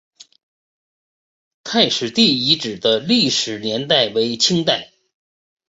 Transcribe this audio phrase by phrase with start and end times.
[1.63, 4.91] 太史第遗址的历史年代为清代。